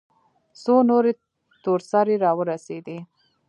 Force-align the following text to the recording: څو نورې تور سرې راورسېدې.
څو 0.63 0.75
نورې 0.89 1.11
تور 1.63 1.79
سرې 1.91 2.15
راورسېدې. 2.23 2.97